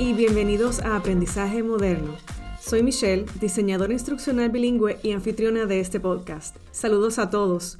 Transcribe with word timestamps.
y 0.00 0.14
bienvenidos 0.14 0.80
a 0.80 0.96
Aprendizaje 0.96 1.62
Moderno. 1.62 2.16
Soy 2.58 2.82
Michelle, 2.82 3.26
diseñadora 3.38 3.92
instruccional 3.92 4.48
bilingüe 4.48 4.98
y 5.02 5.12
anfitriona 5.12 5.66
de 5.66 5.80
este 5.80 6.00
podcast. 6.00 6.56
Saludos 6.72 7.18
a 7.18 7.28
todos. 7.28 7.78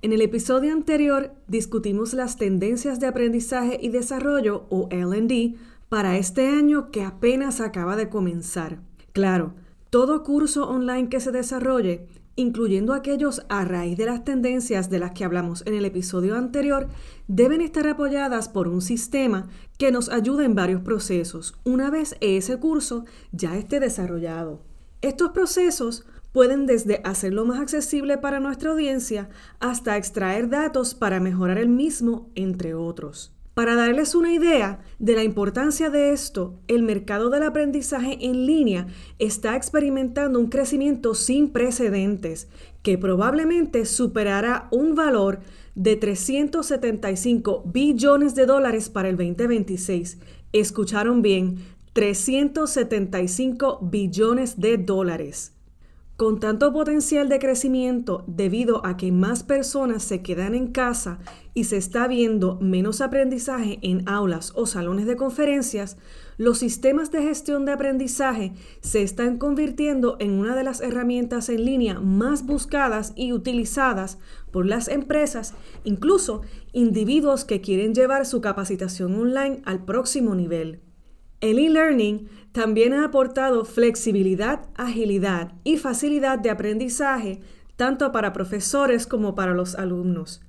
En 0.00 0.14
el 0.14 0.22
episodio 0.22 0.72
anterior 0.72 1.32
discutimos 1.46 2.14
las 2.14 2.38
tendencias 2.38 2.98
de 2.98 3.08
aprendizaje 3.08 3.78
y 3.78 3.90
desarrollo 3.90 4.64
o 4.70 4.88
LD 4.90 5.56
para 5.90 6.16
este 6.16 6.48
año 6.48 6.90
que 6.90 7.02
apenas 7.02 7.60
acaba 7.60 7.94
de 7.96 8.08
comenzar. 8.08 8.78
Claro, 9.12 9.52
todo 9.90 10.22
curso 10.22 10.66
online 10.66 11.10
que 11.10 11.20
se 11.20 11.30
desarrolle 11.30 12.06
incluyendo 12.38 12.94
aquellos 12.94 13.42
a 13.48 13.64
raíz 13.64 13.98
de 13.98 14.06
las 14.06 14.24
tendencias 14.24 14.88
de 14.88 15.00
las 15.00 15.10
que 15.10 15.24
hablamos 15.24 15.64
en 15.66 15.74
el 15.74 15.84
episodio 15.84 16.36
anterior, 16.36 16.88
deben 17.26 17.60
estar 17.60 17.88
apoyadas 17.88 18.48
por 18.48 18.68
un 18.68 18.80
sistema 18.80 19.48
que 19.76 19.90
nos 19.90 20.08
ayude 20.08 20.44
en 20.44 20.54
varios 20.54 20.82
procesos, 20.82 21.58
una 21.64 21.90
vez 21.90 22.16
ese 22.20 22.56
curso 22.58 23.04
ya 23.32 23.56
esté 23.56 23.80
desarrollado. 23.80 24.62
Estos 25.02 25.30
procesos 25.30 26.06
pueden 26.32 26.66
desde 26.66 27.00
hacerlo 27.02 27.44
más 27.44 27.58
accesible 27.58 28.18
para 28.18 28.38
nuestra 28.38 28.70
audiencia 28.70 29.28
hasta 29.58 29.96
extraer 29.96 30.48
datos 30.48 30.94
para 30.94 31.18
mejorar 31.18 31.58
el 31.58 31.68
mismo, 31.68 32.30
entre 32.36 32.74
otros. 32.74 33.37
Para 33.58 33.74
darles 33.74 34.14
una 34.14 34.32
idea 34.32 34.78
de 35.00 35.16
la 35.16 35.24
importancia 35.24 35.90
de 35.90 36.12
esto, 36.12 36.60
el 36.68 36.84
mercado 36.84 37.28
del 37.28 37.42
aprendizaje 37.42 38.16
en 38.20 38.46
línea 38.46 38.86
está 39.18 39.56
experimentando 39.56 40.38
un 40.38 40.46
crecimiento 40.46 41.12
sin 41.16 41.48
precedentes 41.48 42.46
que 42.84 42.98
probablemente 42.98 43.84
superará 43.84 44.68
un 44.70 44.94
valor 44.94 45.40
de 45.74 45.96
375 45.96 47.64
billones 47.66 48.36
de 48.36 48.46
dólares 48.46 48.90
para 48.90 49.08
el 49.08 49.16
2026. 49.16 50.18
Escucharon 50.52 51.20
bien, 51.20 51.56
375 51.94 53.80
billones 53.82 54.60
de 54.60 54.78
dólares. 54.78 55.57
Con 56.18 56.40
tanto 56.40 56.72
potencial 56.72 57.28
de 57.28 57.38
crecimiento 57.38 58.24
debido 58.26 58.84
a 58.84 58.96
que 58.96 59.12
más 59.12 59.44
personas 59.44 60.02
se 60.02 60.20
quedan 60.20 60.56
en 60.56 60.72
casa 60.72 61.20
y 61.54 61.62
se 61.62 61.76
está 61.76 62.08
viendo 62.08 62.58
menos 62.60 63.00
aprendizaje 63.00 63.78
en 63.82 64.02
aulas 64.08 64.50
o 64.56 64.66
salones 64.66 65.06
de 65.06 65.14
conferencias, 65.14 65.96
los 66.36 66.58
sistemas 66.58 67.12
de 67.12 67.22
gestión 67.22 67.64
de 67.64 67.70
aprendizaje 67.70 68.52
se 68.80 69.04
están 69.04 69.38
convirtiendo 69.38 70.16
en 70.18 70.32
una 70.32 70.56
de 70.56 70.64
las 70.64 70.80
herramientas 70.80 71.48
en 71.50 71.64
línea 71.64 72.00
más 72.00 72.44
buscadas 72.44 73.12
y 73.14 73.32
utilizadas 73.32 74.18
por 74.50 74.66
las 74.66 74.88
empresas, 74.88 75.54
incluso 75.84 76.42
individuos 76.72 77.44
que 77.44 77.60
quieren 77.60 77.94
llevar 77.94 78.26
su 78.26 78.40
capacitación 78.40 79.14
online 79.14 79.62
al 79.64 79.84
próximo 79.84 80.34
nivel. 80.34 80.80
El 81.40 81.58
e-learning 81.58 82.28
también 82.52 82.92
ha 82.92 83.04
aportado 83.04 83.64
flexibilidad, 83.64 84.68
agilidad 84.74 85.52
y 85.62 85.76
facilidad 85.76 86.38
de 86.38 86.50
aprendizaje 86.50 87.40
tanto 87.76 88.10
para 88.10 88.32
profesores 88.32 89.06
como 89.06 89.36
para 89.36 89.54
los 89.54 89.76
alumnos. 89.76 90.40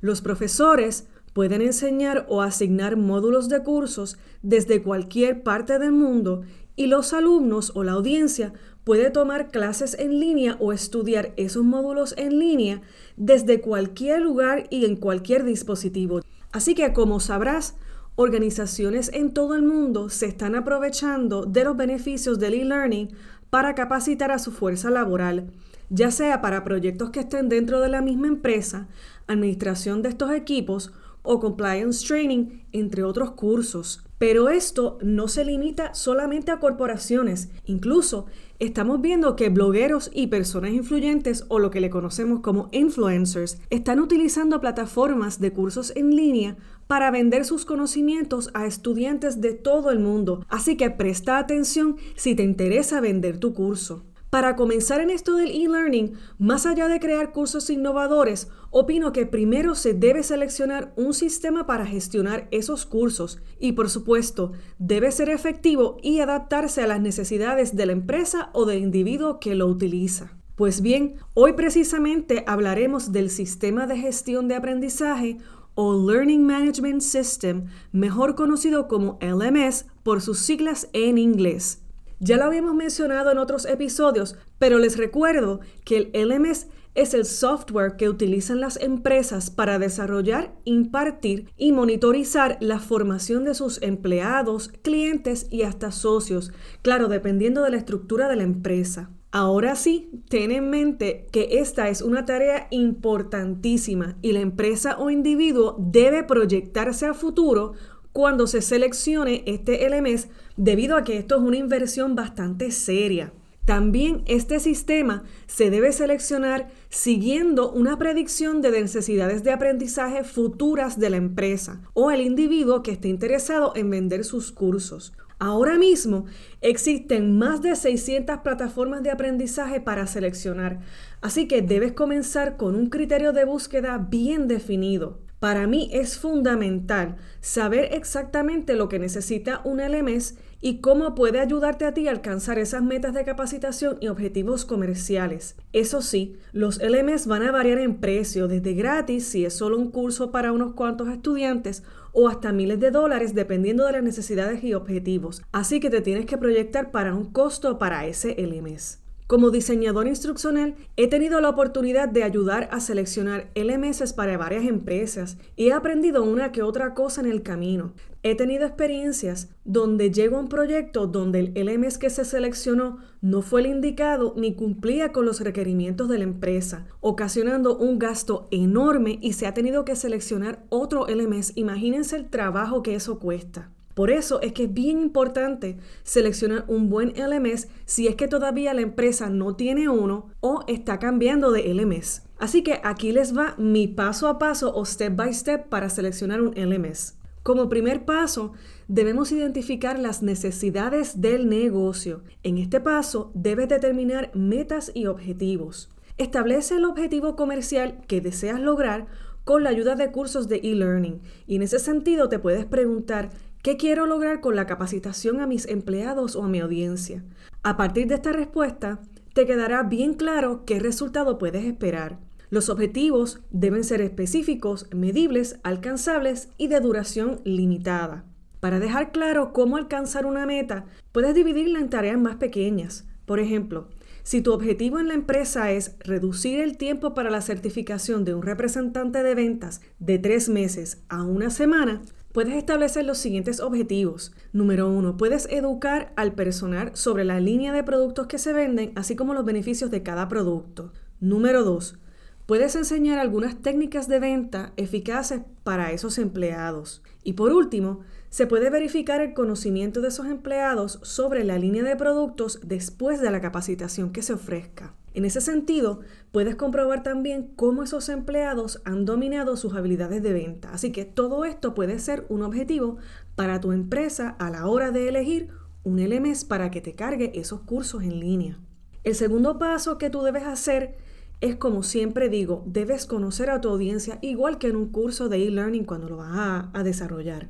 Los 0.00 0.20
profesores 0.20 1.06
pueden 1.32 1.62
enseñar 1.62 2.26
o 2.28 2.42
asignar 2.42 2.96
módulos 2.96 3.48
de 3.48 3.62
cursos 3.62 4.18
desde 4.42 4.82
cualquier 4.82 5.44
parte 5.44 5.78
del 5.78 5.92
mundo 5.92 6.42
y 6.74 6.86
los 6.86 7.12
alumnos 7.12 7.70
o 7.76 7.84
la 7.84 7.92
audiencia 7.92 8.52
puede 8.82 9.10
tomar 9.10 9.52
clases 9.52 9.96
en 9.98 10.18
línea 10.18 10.56
o 10.58 10.72
estudiar 10.72 11.32
esos 11.36 11.62
módulos 11.62 12.14
en 12.18 12.40
línea 12.40 12.80
desde 13.16 13.60
cualquier 13.60 14.20
lugar 14.20 14.66
y 14.70 14.84
en 14.86 14.96
cualquier 14.96 15.44
dispositivo. 15.44 16.20
Así 16.50 16.74
que 16.74 16.92
como 16.92 17.20
sabrás, 17.20 17.76
Organizaciones 18.14 19.10
en 19.14 19.32
todo 19.32 19.54
el 19.54 19.62
mundo 19.62 20.10
se 20.10 20.26
están 20.26 20.54
aprovechando 20.54 21.46
de 21.46 21.64
los 21.64 21.76
beneficios 21.76 22.38
del 22.38 22.54
e-learning 22.54 23.08
para 23.48 23.74
capacitar 23.74 24.30
a 24.30 24.38
su 24.38 24.52
fuerza 24.52 24.90
laboral, 24.90 25.50
ya 25.88 26.10
sea 26.10 26.42
para 26.42 26.62
proyectos 26.62 27.10
que 27.10 27.20
estén 27.20 27.48
dentro 27.48 27.80
de 27.80 27.88
la 27.88 28.02
misma 28.02 28.28
empresa, 28.28 28.88
administración 29.26 30.02
de 30.02 30.10
estos 30.10 30.30
equipos 30.30 30.92
o 31.22 31.40
compliance 31.40 32.06
training, 32.06 32.60
entre 32.72 33.02
otros 33.02 33.30
cursos. 33.30 34.04
Pero 34.22 34.50
esto 34.50 34.98
no 35.02 35.26
se 35.26 35.44
limita 35.44 35.94
solamente 35.94 36.52
a 36.52 36.60
corporaciones, 36.60 37.48
incluso 37.64 38.26
estamos 38.60 39.00
viendo 39.00 39.34
que 39.34 39.48
blogueros 39.48 40.12
y 40.14 40.28
personas 40.28 40.70
influyentes 40.70 41.44
o 41.48 41.58
lo 41.58 41.72
que 41.72 41.80
le 41.80 41.90
conocemos 41.90 42.38
como 42.38 42.68
influencers 42.70 43.58
están 43.68 43.98
utilizando 43.98 44.60
plataformas 44.60 45.40
de 45.40 45.52
cursos 45.52 45.92
en 45.96 46.14
línea 46.14 46.56
para 46.86 47.10
vender 47.10 47.44
sus 47.44 47.64
conocimientos 47.64 48.50
a 48.54 48.64
estudiantes 48.64 49.40
de 49.40 49.54
todo 49.54 49.90
el 49.90 49.98
mundo. 49.98 50.46
Así 50.48 50.76
que 50.76 50.88
presta 50.90 51.38
atención 51.38 51.96
si 52.14 52.36
te 52.36 52.44
interesa 52.44 53.00
vender 53.00 53.38
tu 53.38 53.52
curso. 53.52 54.04
Para 54.32 54.56
comenzar 54.56 55.02
en 55.02 55.10
esto 55.10 55.36
del 55.36 55.50
e-learning, 55.50 56.14
más 56.38 56.64
allá 56.64 56.88
de 56.88 57.00
crear 57.00 57.32
cursos 57.32 57.68
innovadores, 57.68 58.48
opino 58.70 59.12
que 59.12 59.26
primero 59.26 59.74
se 59.74 59.92
debe 59.92 60.22
seleccionar 60.22 60.94
un 60.96 61.12
sistema 61.12 61.66
para 61.66 61.84
gestionar 61.84 62.48
esos 62.50 62.86
cursos 62.86 63.42
y 63.60 63.72
por 63.72 63.90
supuesto 63.90 64.52
debe 64.78 65.12
ser 65.12 65.28
efectivo 65.28 65.98
y 66.02 66.20
adaptarse 66.20 66.80
a 66.80 66.86
las 66.86 67.02
necesidades 67.02 67.76
de 67.76 67.84
la 67.84 67.92
empresa 67.92 68.48
o 68.54 68.64
del 68.64 68.78
individuo 68.78 69.38
que 69.38 69.54
lo 69.54 69.66
utiliza. 69.66 70.38
Pues 70.56 70.80
bien, 70.80 71.16
hoy 71.34 71.52
precisamente 71.52 72.42
hablaremos 72.46 73.12
del 73.12 73.28
sistema 73.28 73.86
de 73.86 73.98
gestión 73.98 74.48
de 74.48 74.54
aprendizaje 74.54 75.36
o 75.74 76.10
Learning 76.10 76.46
Management 76.46 77.02
System, 77.02 77.66
mejor 77.92 78.34
conocido 78.34 78.88
como 78.88 79.18
LMS 79.20 79.84
por 80.02 80.22
sus 80.22 80.38
siglas 80.38 80.88
en 80.94 81.18
inglés. 81.18 81.81
Ya 82.24 82.36
lo 82.36 82.44
habíamos 82.44 82.76
mencionado 82.76 83.32
en 83.32 83.38
otros 83.38 83.66
episodios, 83.66 84.36
pero 84.60 84.78
les 84.78 84.96
recuerdo 84.96 85.58
que 85.84 86.08
el 86.12 86.28
LMS 86.28 86.68
es 86.94 87.14
el 87.14 87.24
software 87.24 87.96
que 87.96 88.08
utilizan 88.08 88.60
las 88.60 88.80
empresas 88.80 89.50
para 89.50 89.80
desarrollar, 89.80 90.54
impartir 90.64 91.50
y 91.56 91.72
monitorizar 91.72 92.58
la 92.60 92.78
formación 92.78 93.44
de 93.44 93.54
sus 93.54 93.82
empleados, 93.82 94.68
clientes 94.82 95.48
y 95.50 95.62
hasta 95.62 95.90
socios, 95.90 96.52
claro, 96.82 97.08
dependiendo 97.08 97.64
de 97.64 97.70
la 97.70 97.78
estructura 97.78 98.28
de 98.28 98.36
la 98.36 98.44
empresa. 98.44 99.10
Ahora 99.32 99.74
sí, 99.74 100.22
ten 100.28 100.52
en 100.52 100.70
mente 100.70 101.26
que 101.32 101.58
esta 101.58 101.88
es 101.88 102.02
una 102.02 102.24
tarea 102.24 102.68
importantísima 102.70 104.16
y 104.22 104.30
la 104.30 104.42
empresa 104.42 104.96
o 104.96 105.10
individuo 105.10 105.74
debe 105.80 106.22
proyectarse 106.22 107.04
a 107.04 107.14
futuro 107.14 107.72
cuando 108.12 108.46
se 108.46 108.60
seleccione 108.60 109.42
este 109.46 109.88
LMS 109.88 110.28
debido 110.56 110.96
a 110.96 111.04
que 111.04 111.18
esto 111.18 111.36
es 111.36 111.42
una 111.42 111.56
inversión 111.56 112.14
bastante 112.14 112.70
seria. 112.70 113.32
También 113.64 114.24
este 114.26 114.58
sistema 114.58 115.22
se 115.46 115.70
debe 115.70 115.92
seleccionar 115.92 116.68
siguiendo 116.88 117.70
una 117.70 117.96
predicción 117.96 118.60
de 118.60 118.72
necesidades 118.72 119.44
de 119.44 119.52
aprendizaje 119.52 120.24
futuras 120.24 120.98
de 120.98 121.10
la 121.10 121.16
empresa 121.16 121.80
o 121.94 122.10
el 122.10 122.22
individuo 122.22 122.82
que 122.82 122.90
esté 122.90 123.08
interesado 123.08 123.72
en 123.76 123.88
vender 123.88 124.24
sus 124.24 124.50
cursos. 124.50 125.12
Ahora 125.38 125.78
mismo 125.78 126.26
existen 126.60 127.38
más 127.38 127.62
de 127.62 127.74
600 127.76 128.38
plataformas 128.38 129.02
de 129.02 129.10
aprendizaje 129.10 129.80
para 129.80 130.06
seleccionar, 130.06 130.80
así 131.20 131.46
que 131.46 131.62
debes 131.62 131.92
comenzar 131.92 132.56
con 132.56 132.74
un 132.74 132.90
criterio 132.90 133.32
de 133.32 133.44
búsqueda 133.44 133.98
bien 133.98 134.48
definido. 134.48 135.20
Para 135.42 135.66
mí 135.66 135.90
es 135.92 136.18
fundamental 136.18 137.16
saber 137.40 137.88
exactamente 137.94 138.76
lo 138.76 138.88
que 138.88 139.00
necesita 139.00 139.60
un 139.64 139.80
LMS 139.80 140.36
y 140.60 140.78
cómo 140.78 141.16
puede 141.16 141.40
ayudarte 141.40 141.84
a 141.84 141.92
ti 141.92 142.06
a 142.06 142.12
alcanzar 142.12 142.60
esas 142.60 142.84
metas 142.84 143.12
de 143.12 143.24
capacitación 143.24 143.96
y 144.00 144.06
objetivos 144.06 144.64
comerciales. 144.64 145.56
Eso 145.72 146.00
sí, 146.00 146.36
los 146.52 146.80
LMS 146.80 147.26
van 147.26 147.42
a 147.42 147.50
variar 147.50 147.78
en 147.78 147.96
precio, 147.96 148.46
desde 148.46 148.74
gratis 148.74 149.26
si 149.26 149.44
es 149.44 149.54
solo 149.54 149.78
un 149.78 149.90
curso 149.90 150.30
para 150.30 150.52
unos 150.52 150.74
cuantos 150.74 151.08
estudiantes 151.08 151.82
o 152.12 152.28
hasta 152.28 152.52
miles 152.52 152.78
de 152.78 152.92
dólares 152.92 153.34
dependiendo 153.34 153.84
de 153.86 153.94
las 153.94 154.04
necesidades 154.04 154.62
y 154.62 154.74
objetivos. 154.74 155.42
Así 155.50 155.80
que 155.80 155.90
te 155.90 156.02
tienes 156.02 156.26
que 156.26 156.38
proyectar 156.38 156.92
para 156.92 157.16
un 157.16 157.32
costo 157.32 157.80
para 157.80 158.06
ese 158.06 158.36
LMS. 158.38 159.01
Como 159.26 159.50
diseñador 159.50 160.06
instruccional, 160.06 160.74
he 160.96 161.08
tenido 161.08 161.40
la 161.40 161.48
oportunidad 161.48 162.08
de 162.08 162.22
ayudar 162.22 162.68
a 162.70 162.80
seleccionar 162.80 163.50
LMS 163.54 164.12
para 164.12 164.36
varias 164.36 164.64
empresas 164.64 165.38
y 165.56 165.68
he 165.68 165.72
aprendido 165.72 166.22
una 166.22 166.52
que 166.52 166.62
otra 166.62 166.92
cosa 166.92 167.22
en 167.22 167.28
el 167.28 167.42
camino. 167.42 167.94
He 168.24 168.36
tenido 168.36 168.66
experiencias 168.66 169.48
donde 169.64 170.10
llego 170.10 170.36
a 170.36 170.40
un 170.40 170.48
proyecto 170.48 171.06
donde 171.06 171.40
el 171.40 171.66
LMS 171.66 171.98
que 171.98 172.10
se 172.10 172.24
seleccionó 172.24 172.98
no 173.20 173.42
fue 173.42 173.62
el 173.62 173.68
indicado 173.68 174.34
ni 174.36 174.54
cumplía 174.54 175.12
con 175.12 175.24
los 175.24 175.40
requerimientos 175.40 176.08
de 176.08 176.18
la 176.18 176.24
empresa, 176.24 176.86
ocasionando 177.00 177.76
un 177.76 177.98
gasto 177.98 178.48
enorme 178.50 179.18
y 179.22 179.32
se 179.32 179.46
ha 179.46 179.54
tenido 179.54 179.84
que 179.84 179.96
seleccionar 179.96 180.64
otro 180.68 181.06
LMS. 181.08 181.52
Imagínense 181.56 182.16
el 182.16 182.28
trabajo 182.28 182.82
que 182.82 182.94
eso 182.94 183.18
cuesta. 183.18 183.70
Por 183.94 184.10
eso 184.10 184.40
es 184.40 184.52
que 184.52 184.64
es 184.64 184.72
bien 184.72 184.98
importante 184.98 185.76
seleccionar 186.02 186.64
un 186.68 186.88
buen 186.88 187.12
LMS 187.16 187.68
si 187.84 188.08
es 188.08 188.16
que 188.16 188.28
todavía 188.28 188.72
la 188.74 188.80
empresa 188.80 189.28
no 189.28 189.54
tiene 189.54 189.88
uno 189.88 190.30
o 190.40 190.64
está 190.66 190.98
cambiando 190.98 191.52
de 191.52 191.72
LMS. 191.72 192.22
Así 192.38 192.62
que 192.62 192.80
aquí 192.82 193.12
les 193.12 193.36
va 193.36 193.54
mi 193.58 193.88
paso 193.88 194.28
a 194.28 194.38
paso 194.38 194.74
o 194.74 194.84
step 194.84 195.14
by 195.14 195.32
step 195.34 195.68
para 195.68 195.90
seleccionar 195.90 196.40
un 196.40 196.54
LMS. 196.56 197.16
Como 197.42 197.68
primer 197.68 198.04
paso, 198.04 198.52
debemos 198.86 199.32
identificar 199.32 199.98
las 199.98 200.22
necesidades 200.22 201.20
del 201.20 201.48
negocio. 201.48 202.22
En 202.44 202.56
este 202.56 202.80
paso, 202.80 203.32
debes 203.34 203.68
determinar 203.68 204.30
metas 204.32 204.92
y 204.94 205.06
objetivos. 205.06 205.90
Establece 206.18 206.76
el 206.76 206.84
objetivo 206.84 207.34
comercial 207.34 208.00
que 208.06 208.20
deseas 208.20 208.60
lograr 208.60 209.06
con 209.44 209.64
la 209.64 209.70
ayuda 209.70 209.96
de 209.96 210.12
cursos 210.12 210.48
de 210.48 210.60
e-learning 210.62 211.20
y 211.46 211.56
en 211.56 211.62
ese 211.62 211.80
sentido 211.80 212.28
te 212.28 212.38
puedes 212.38 212.64
preguntar 212.64 213.30
¿Qué 213.62 213.76
quiero 213.76 214.06
lograr 214.06 214.40
con 214.40 214.56
la 214.56 214.66
capacitación 214.66 215.40
a 215.40 215.46
mis 215.46 215.68
empleados 215.68 216.34
o 216.34 216.42
a 216.42 216.48
mi 216.48 216.58
audiencia? 216.58 217.22
A 217.62 217.76
partir 217.76 218.08
de 218.08 218.16
esta 218.16 218.32
respuesta, 218.32 218.98
te 219.34 219.46
quedará 219.46 219.84
bien 219.84 220.14
claro 220.14 220.64
qué 220.66 220.80
resultado 220.80 221.38
puedes 221.38 221.64
esperar. 221.64 222.18
Los 222.50 222.68
objetivos 222.68 223.40
deben 223.52 223.84
ser 223.84 224.00
específicos, 224.00 224.88
medibles, 224.92 225.60
alcanzables 225.62 226.48
y 226.58 226.66
de 226.66 226.80
duración 226.80 227.40
limitada. 227.44 228.24
Para 228.58 228.80
dejar 228.80 229.12
claro 229.12 229.52
cómo 229.52 229.76
alcanzar 229.76 230.26
una 230.26 230.44
meta, 230.44 230.86
puedes 231.12 231.32
dividirla 231.32 231.78
en 231.78 231.88
tareas 231.88 232.18
más 232.18 232.34
pequeñas. 232.36 233.06
Por 233.26 233.38
ejemplo, 233.38 233.86
si 234.24 234.42
tu 234.42 234.52
objetivo 234.52 234.98
en 234.98 235.06
la 235.08 235.14
empresa 235.14 235.70
es 235.70 235.96
reducir 236.00 236.60
el 236.60 236.76
tiempo 236.76 237.14
para 237.14 237.30
la 237.30 237.40
certificación 237.40 238.24
de 238.24 238.34
un 238.34 238.42
representante 238.42 239.22
de 239.22 239.34
ventas 239.36 239.80
de 240.00 240.18
tres 240.18 240.48
meses 240.48 241.02
a 241.08 241.22
una 241.22 241.50
semana, 241.50 242.02
puedes 242.32 242.54
establecer 242.54 243.04
los 243.04 243.18
siguientes 243.18 243.60
objetivos. 243.60 244.32
Número 244.52 244.88
uno, 244.88 245.16
puedes 245.16 245.46
educar 245.50 246.12
al 246.16 246.32
personal 246.34 246.90
sobre 246.94 247.24
la 247.24 247.40
línea 247.40 247.72
de 247.72 247.84
productos 247.84 248.26
que 248.26 248.38
se 248.38 248.52
venden, 248.52 248.92
así 248.96 249.16
como 249.16 249.34
los 249.34 249.44
beneficios 249.44 249.90
de 249.90 250.02
cada 250.02 250.28
producto. 250.28 250.92
Número 251.20 251.62
dos, 251.62 251.98
Puedes 252.46 252.74
enseñar 252.74 253.18
algunas 253.20 253.62
técnicas 253.62 254.08
de 254.08 254.18
venta 254.18 254.72
eficaces 254.76 255.42
para 255.62 255.92
esos 255.92 256.18
empleados. 256.18 257.02
Y 257.22 257.34
por 257.34 257.52
último, 257.52 258.00
se 258.30 258.48
puede 258.48 258.68
verificar 258.68 259.20
el 259.20 259.32
conocimiento 259.32 260.00
de 260.00 260.08
esos 260.08 260.26
empleados 260.26 260.98
sobre 261.02 261.44
la 261.44 261.56
línea 261.58 261.84
de 261.84 261.94
productos 261.94 262.58
después 262.64 263.20
de 263.20 263.30
la 263.30 263.40
capacitación 263.40 264.10
que 264.10 264.22
se 264.22 264.32
ofrezca. 264.32 264.94
En 265.14 265.24
ese 265.24 265.40
sentido, 265.40 266.00
puedes 266.30 266.56
comprobar 266.56 267.02
también 267.02 267.52
cómo 267.56 267.82
esos 267.82 268.08
empleados 268.08 268.80
han 268.84 269.04
dominado 269.04 269.56
sus 269.56 269.74
habilidades 269.74 270.22
de 270.22 270.32
venta. 270.32 270.70
Así 270.72 270.92
que 270.92 271.04
todo 271.04 271.44
esto 271.44 271.74
puede 271.74 271.98
ser 271.98 272.24
un 272.28 272.42
objetivo 272.42 272.96
para 273.34 273.60
tu 273.60 273.72
empresa 273.72 274.30
a 274.38 274.50
la 274.50 274.66
hora 274.66 274.90
de 274.90 275.08
elegir 275.08 275.48
un 275.84 275.98
LMS 276.00 276.44
para 276.44 276.70
que 276.70 276.80
te 276.80 276.94
cargue 276.94 277.32
esos 277.34 277.60
cursos 277.60 278.02
en 278.02 278.20
línea. 278.20 278.58
El 279.04 279.14
segundo 279.14 279.58
paso 279.58 279.98
que 279.98 280.10
tú 280.10 280.22
debes 280.22 280.44
hacer 280.44 280.94
es 281.40 281.56
como 281.56 281.82
siempre 281.82 282.28
digo, 282.28 282.62
debes 282.66 283.04
conocer 283.04 283.50
a 283.50 283.60
tu 283.60 283.68
audiencia 283.68 284.18
igual 284.22 284.58
que 284.58 284.68
en 284.68 284.76
un 284.76 284.90
curso 284.90 285.28
de 285.28 285.44
e-learning 285.44 285.84
cuando 285.84 286.08
lo 286.08 286.18
vas 286.18 286.68
a, 286.72 286.82
desarrollar. 286.84 287.48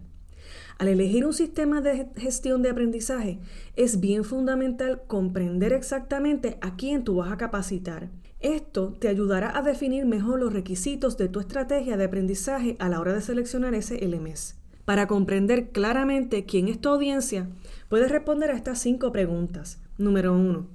Al 0.79 0.89
elegir 0.89 1.27
un 1.27 1.33
sistema 1.33 1.81
de 1.81 2.09
gestión 2.17 2.63
de 2.63 2.71
aprendizaje, 2.71 3.39
es 3.77 4.01
bien 4.01 4.25
fundamental 4.25 5.03
comprender 5.07 5.73
exactamente 5.73 6.59
a 6.61 6.77
quién 6.77 7.05
tú 7.05 7.17
vas 7.17 7.31
a 7.31 7.37
capacitar. 7.37 8.11
Esto 8.41 8.97
te 8.99 9.09
ayudará 9.09 9.57
a 9.57 9.63
definir 9.63 10.05
mejor 10.05 10.41
los 10.41 10.53
requisitos 10.53 11.17
de 11.17 11.29
tu 11.29 11.39
estrategia 11.39 11.97
de 11.97 12.05
aprendizaje 12.05 12.77
a 12.81 12.89
la 12.89 12.99
hora 12.99 13.13
de 13.13 13.21
seleccionar 13.21 13.75
ese 13.75 14.05
LMS. 14.05 14.57
Para 14.85 15.07
comprender 15.07 15.71
claramente 15.71 16.45
quién 16.45 16.67
es 16.67 16.81
tu 16.81 16.89
audiencia, 16.89 17.49
puedes 17.89 18.11
responder 18.11 18.51
a 18.51 18.57
estas 18.57 18.81
cinco 18.81 19.13
preguntas. 19.13 19.81
Número 19.97 20.35
1. 20.35 20.67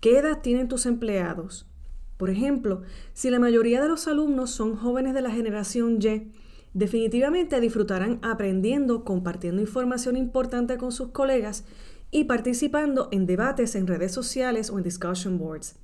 ¿Qué 0.00 0.18
edad 0.18 0.40
tienen 0.40 0.68
tus 0.68 0.86
empleados? 0.86 1.66
Por 2.16 2.30
ejemplo, 2.30 2.82
si 3.12 3.28
la 3.28 3.38
mayoría 3.38 3.82
de 3.82 3.88
los 3.88 4.08
alumnos 4.08 4.50
son 4.50 4.76
jóvenes 4.76 5.12
de 5.12 5.22
la 5.22 5.30
generación 5.30 5.98
Y, 6.00 6.30
definitivamente 6.74 7.60
disfrutarán 7.60 8.18
aprendiendo, 8.22 9.04
compartiendo 9.04 9.60
información 9.60 10.16
importante 10.16 10.78
con 10.78 10.92
sus 10.92 11.08
colegas 11.08 11.64
y 12.10 12.24
participando 12.24 13.08
en 13.10 13.26
debates 13.26 13.74
en 13.74 13.86
redes 13.86 14.12
sociales 14.12 14.70
o 14.70 14.78
en 14.78 14.84
discussion 14.84 15.38
boards. 15.38 15.76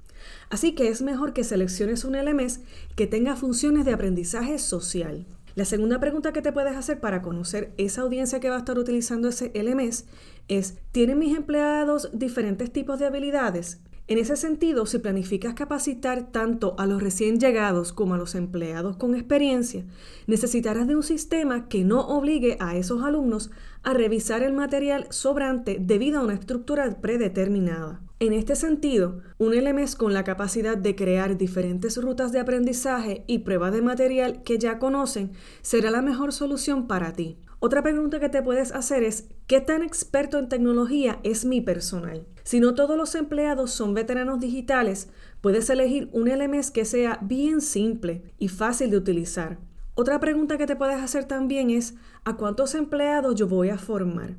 Así 0.50 0.75
que 0.75 0.88
es 0.88 1.02
mejor 1.02 1.32
que 1.32 1.44
selecciones 1.44 2.05
un 2.05 2.17
LMS 2.17 2.61
que 2.96 3.06
tenga 3.06 3.37
funciones 3.37 3.85
de 3.85 3.93
aprendizaje 3.93 4.58
social. 4.58 5.26
La 5.55 5.64
segunda 5.64 5.99
pregunta 5.99 6.32
que 6.32 6.43
te 6.43 6.52
puedes 6.52 6.76
hacer 6.76 7.00
para 7.00 7.23
conocer 7.23 7.73
esa 7.79 8.02
audiencia 8.02 8.40
que 8.40 8.49
va 8.49 8.56
a 8.56 8.61
estar 8.61 8.79
utilizando 8.79 9.29
ese 9.29 9.50
LMS 9.55 10.05
es, 10.46 10.79
¿tienen 10.93 11.19
mis 11.19 11.37
empleados 11.37 12.11
diferentes 12.12 12.73
tipos 12.73 12.99
de 12.99 13.06
habilidades? 13.06 13.81
En 14.08 14.16
ese 14.16 14.37
sentido, 14.37 14.87
si 14.87 14.99
planificas 15.00 15.52
capacitar 15.52 16.32
tanto 16.32 16.75
a 16.78 16.87
los 16.87 17.02
recién 17.02 17.38
llegados 17.38 17.93
como 17.93 18.14
a 18.14 18.16
los 18.16 18.34
empleados 18.34 18.96
con 18.96 19.14
experiencia, 19.14 19.84
necesitarás 20.26 20.88
de 20.88 20.96
un 20.96 21.02
sistema 21.02 21.69
que 21.69 21.84
no 21.84 22.00
obligue 22.00 22.56
a 22.58 22.75
esos 22.75 23.02
alumnos 23.05 23.50
a 23.82 23.93
revisar 23.93 24.43
el 24.43 24.55
material 24.55 25.08
sobrante 25.10 25.76
debido 25.78 26.20
a 26.20 26.22
una 26.22 26.32
estructura 26.32 27.02
predeterminada. 27.02 28.00
En 28.19 28.32
este 28.32 28.56
sentido, 28.56 29.20
un 29.37 29.55
LMS 29.55 29.94
con 29.94 30.14
la 30.14 30.25
capacidad 30.25 30.78
de 30.78 30.96
crear 30.96 31.37
diferentes 31.37 32.02
rutas 32.02 32.32
de 32.32 32.40
aprendizaje 32.40 33.25
y 33.26 33.40
pruebas 33.40 33.75
de 33.75 33.82
material 33.82 34.43
que 34.43 34.58
ya 34.58 34.78
conocen 34.78 35.32
será 35.61 35.90
la 35.90 36.00
mejor 36.00 36.32
solución 36.32 36.87
para 36.87 37.12
ti. 37.12 37.37
Otra 37.60 37.82
pregunta 37.82 38.20
que 38.20 38.28
te 38.28 38.40
puedes 38.40 38.70
hacer 38.70 39.02
es, 39.02 39.31
¿qué 39.49 39.60
tan 39.60 39.82
experto 39.82 40.38
en 40.38 40.49
tecnología 40.49 41.19
es 41.25 41.44
mi 41.44 41.60
personal? 41.60 42.25
Si 42.44 42.60
no 42.60 42.75
todos 42.75 42.96
los 42.96 43.16
empleados 43.16 43.72
son 43.72 43.94
veteranos 43.94 44.38
digitales, 44.38 45.08
puedes 45.40 45.69
elegir 45.69 46.08
un 46.12 46.28
LMS 46.28 46.70
que 46.70 46.84
sea 46.84 47.19
bien 47.20 47.60
simple 47.60 48.22
y 48.38 48.46
fácil 48.46 48.90
de 48.90 48.99
utilizar. 48.99 49.58
Otra 49.94 50.20
pregunta 50.20 50.56
que 50.56 50.66
te 50.66 50.76
puedes 50.76 51.02
hacer 51.02 51.25
también 51.25 51.70
es, 51.70 51.96
¿a 52.25 52.37
cuántos 52.37 52.76
empleados 52.76 53.34
yo 53.34 53.49
voy 53.49 53.70
a 53.70 53.78
formar? 53.78 54.37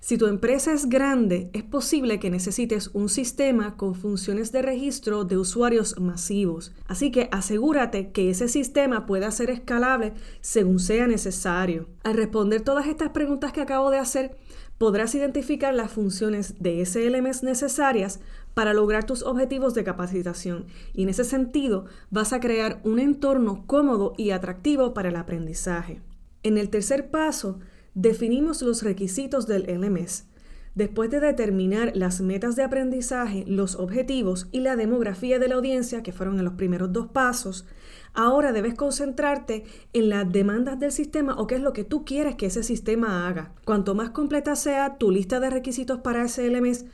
Si 0.00 0.16
tu 0.16 0.26
empresa 0.26 0.72
es 0.72 0.88
grande, 0.88 1.50
es 1.52 1.62
posible 1.62 2.18
que 2.18 2.30
necesites 2.30 2.88
un 2.94 3.10
sistema 3.10 3.76
con 3.76 3.94
funciones 3.94 4.50
de 4.50 4.62
registro 4.62 5.24
de 5.24 5.36
usuarios 5.36 6.00
masivos. 6.00 6.72
Así 6.86 7.10
que 7.10 7.28
asegúrate 7.32 8.10
que 8.10 8.30
ese 8.30 8.48
sistema 8.48 9.04
pueda 9.04 9.30
ser 9.30 9.50
escalable 9.50 10.14
según 10.40 10.80
sea 10.80 11.06
necesario. 11.06 11.86
Al 12.02 12.14
responder 12.14 12.62
todas 12.62 12.86
estas 12.86 13.10
preguntas 13.10 13.52
que 13.52 13.60
acabo 13.60 13.90
de 13.90 13.98
hacer, 13.98 14.38
podrás 14.78 15.14
identificar 15.14 15.74
las 15.74 15.92
funciones 15.92 16.54
de 16.62 16.82
SLMs 16.86 17.42
necesarias 17.42 18.20
para 18.54 18.72
lograr 18.72 19.04
tus 19.04 19.22
objetivos 19.22 19.74
de 19.74 19.84
capacitación 19.84 20.64
y 20.94 21.02
en 21.02 21.10
ese 21.10 21.24
sentido 21.24 21.84
vas 22.08 22.32
a 22.32 22.40
crear 22.40 22.80
un 22.84 23.00
entorno 23.00 23.64
cómodo 23.66 24.14
y 24.16 24.30
atractivo 24.30 24.94
para 24.94 25.10
el 25.10 25.16
aprendizaje. 25.16 26.00
En 26.42 26.56
el 26.56 26.70
tercer 26.70 27.10
paso, 27.10 27.58
definimos 27.94 28.62
los 28.62 28.82
requisitos 28.82 29.46
del 29.46 29.64
LMS. 29.64 30.24
Después 30.74 31.10
de 31.10 31.18
determinar 31.18 31.92
las 31.96 32.20
metas 32.20 32.54
de 32.54 32.62
aprendizaje, 32.62 33.44
los 33.48 33.74
objetivos 33.74 34.48
y 34.52 34.60
la 34.60 34.76
demografía 34.76 35.40
de 35.40 35.48
la 35.48 35.56
audiencia, 35.56 36.02
que 36.02 36.12
fueron 36.12 36.38
en 36.38 36.44
los 36.44 36.54
primeros 36.54 36.92
dos 36.92 37.08
pasos, 37.08 37.66
ahora 38.14 38.52
debes 38.52 38.74
concentrarte 38.74 39.64
en 39.92 40.08
las 40.08 40.30
demandas 40.30 40.78
del 40.78 40.92
sistema 40.92 41.34
o 41.36 41.48
qué 41.48 41.56
es 41.56 41.60
lo 41.60 41.72
que 41.72 41.84
tú 41.84 42.04
quieres 42.04 42.36
que 42.36 42.46
ese 42.46 42.62
sistema 42.62 43.26
haga. 43.26 43.52
Cuanto 43.64 43.96
más 43.96 44.10
completa 44.10 44.54
sea 44.54 44.96
tu 44.96 45.10
lista 45.10 45.40
de 45.40 45.50
requisitos 45.50 45.98
para 45.98 46.24
ese 46.24 46.48
LMS, 46.48 46.84